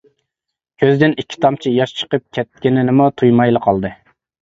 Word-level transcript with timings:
كۆزىدىن 0.83 1.13
ئىككى 1.23 1.43
تامچە 1.47 1.75
ياش 1.75 1.95
چىقىپ 2.01 2.27
كەتكىنىنىمۇ 2.41 3.11
تۇيمايلا 3.21 3.67
قالدى. 3.71 3.97